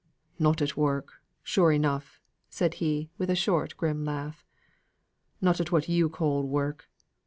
[0.39, 2.19] "Not at work, sure enough,"
[2.49, 4.43] said he, with a short, grim laugh.
[5.41, 6.89] "Not at what you call work.